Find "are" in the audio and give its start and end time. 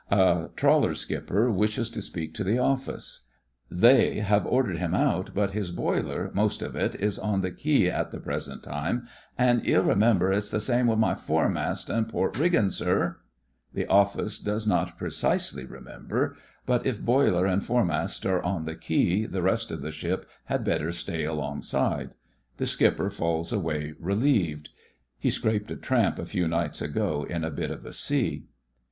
18.25-18.41